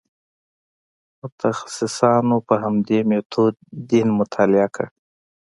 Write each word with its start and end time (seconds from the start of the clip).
متخصصانو 1.19 2.37
په 2.47 2.55
همدې 2.63 2.99
میتود 3.09 3.55
دین 3.89 4.07
مطالعه 4.19 4.67
کړ. 4.75 4.87